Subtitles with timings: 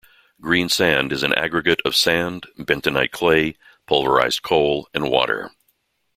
[0.41, 3.55] Green sand is an aggregate of sand, bentonite clay,
[3.85, 5.51] pulverized coal and water.